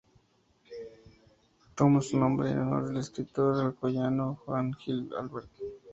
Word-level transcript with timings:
Toma 1.75 2.01
su 2.01 2.17
nombre 2.17 2.49
en 2.49 2.57
honor 2.57 2.87
del 2.87 2.97
escritor 2.97 3.63
alcoyano 3.63 4.41
Juan 4.45 4.73
Gil-Albert. 4.73 5.51